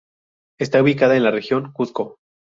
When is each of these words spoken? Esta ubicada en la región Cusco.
Esta 0.59 0.81
ubicada 0.81 1.15
en 1.15 1.23
la 1.25 1.29
región 1.29 1.71
Cusco. 1.73 2.15